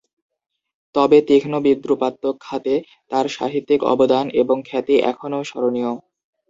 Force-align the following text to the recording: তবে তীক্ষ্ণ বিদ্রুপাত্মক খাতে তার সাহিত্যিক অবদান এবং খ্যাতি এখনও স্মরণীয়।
তবে 0.95 1.17
তীক্ষ্ণ 1.27 1.53
বিদ্রুপাত্মক 1.65 2.35
খাতে 2.41 2.73
তার 3.11 3.25
সাহিত্যিক 3.29 3.81
অবদান 3.93 4.25
এবং 4.41 4.57
খ্যাতি 4.67 4.95
এখনও 5.11 5.41
স্মরণীয়। 5.43 5.91